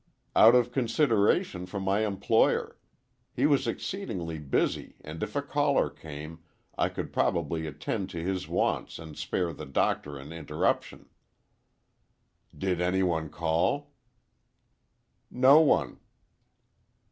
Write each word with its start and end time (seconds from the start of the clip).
"Out 0.35 0.55
of 0.55 0.71
consideration 0.71 1.67
for 1.67 1.79
my 1.79 2.03
employer. 2.07 2.75
He 3.35 3.45
was 3.45 3.67
exceedingly 3.67 4.39
busy 4.39 4.95
and 5.01 5.21
if 5.21 5.35
a 5.35 5.43
caller 5.43 5.91
came, 5.91 6.39
I 6.75 6.89
could 6.89 7.13
probably 7.13 7.67
attend 7.67 8.09
to 8.09 8.23
his 8.23 8.47
wants 8.47 8.97
and 8.97 9.15
spare 9.15 9.53
the 9.53 9.67
doctor 9.67 10.17
an 10.17 10.33
interruption." 10.33 11.07
"Did 12.57 12.81
any 12.81 13.03
one 13.03 13.29
call?" 13.29 13.91
"No 15.29 15.59
one." 15.61 15.99